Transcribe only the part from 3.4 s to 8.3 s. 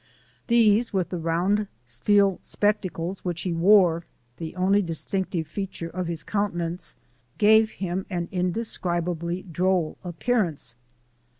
he wore the only distinctive feature of his countenance gave him an